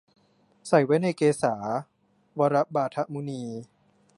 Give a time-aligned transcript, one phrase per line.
[0.67, 1.55] ใส่ไว้ในเกศา
[2.39, 3.43] วระบาทะมุนี